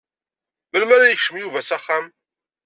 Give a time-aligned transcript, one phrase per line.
[0.71, 2.05] Melmi ara yekcem Yuba s axxam?